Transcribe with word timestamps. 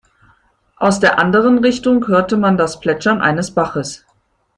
Aus 0.77 0.99
der 0.99 1.19
anderen 1.19 1.59
Richtung 1.59 2.07
hörte 2.07 2.35
man 2.35 2.57
das 2.57 2.79
Plätschern 2.79 3.21
eines 3.21 3.51
Baches. 3.53 4.03